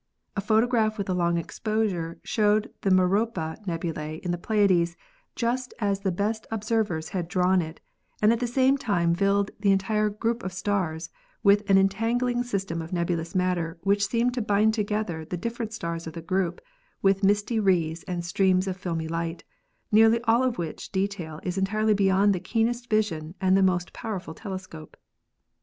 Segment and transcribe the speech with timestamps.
[0.35, 4.97] A photograph with a long exposure showed the Merope nebula in the Pleiades
[5.35, 7.81] just as the best observers had drawn it,
[8.19, 11.11] and at the same time filled the entire group of stars
[11.43, 16.07] with an entangling system of nebulous matter which seemed to bind together the different stars
[16.07, 16.61] of the group
[17.03, 19.43] with misty wreaths and streams of filmy light,
[19.91, 24.33] nearly all of which detail is entirely beyond the keenest vision and the most powerful
[24.33, 24.97] telescope.